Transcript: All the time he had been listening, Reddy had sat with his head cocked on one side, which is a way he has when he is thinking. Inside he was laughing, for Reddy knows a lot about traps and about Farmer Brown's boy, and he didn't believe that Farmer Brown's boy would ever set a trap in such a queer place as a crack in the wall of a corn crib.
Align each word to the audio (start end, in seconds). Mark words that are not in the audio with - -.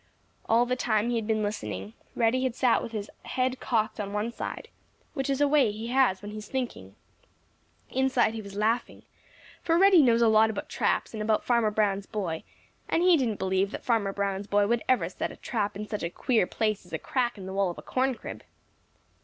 All 0.49 0.65
the 0.65 0.75
time 0.75 1.11
he 1.11 1.15
had 1.15 1.27
been 1.27 1.43
listening, 1.43 1.93
Reddy 2.15 2.41
had 2.41 2.55
sat 2.55 2.81
with 2.81 2.91
his 2.91 3.07
head 3.25 3.59
cocked 3.59 3.99
on 3.99 4.13
one 4.13 4.31
side, 4.31 4.67
which 5.13 5.29
is 5.29 5.41
a 5.41 5.47
way 5.47 5.71
he 5.71 5.89
has 5.89 6.23
when 6.23 6.31
he 6.31 6.39
is 6.39 6.47
thinking. 6.47 6.95
Inside 7.91 8.33
he 8.33 8.41
was 8.41 8.55
laughing, 8.55 9.03
for 9.61 9.77
Reddy 9.77 10.01
knows 10.01 10.23
a 10.23 10.27
lot 10.27 10.49
about 10.49 10.69
traps 10.69 11.13
and 11.13 11.21
about 11.21 11.43
Farmer 11.45 11.69
Brown's 11.69 12.07
boy, 12.07 12.43
and 12.89 13.03
he 13.03 13.15
didn't 13.15 13.37
believe 13.37 13.69
that 13.69 13.83
Farmer 13.85 14.11
Brown's 14.11 14.47
boy 14.47 14.65
would 14.65 14.81
ever 14.89 15.07
set 15.07 15.31
a 15.31 15.35
trap 15.35 15.75
in 15.75 15.85
such 15.87 16.01
a 16.01 16.09
queer 16.09 16.47
place 16.47 16.83
as 16.83 16.93
a 16.93 16.97
crack 16.97 17.37
in 17.37 17.45
the 17.45 17.53
wall 17.53 17.69
of 17.69 17.77
a 17.77 17.83
corn 17.83 18.15
crib. 18.15 18.43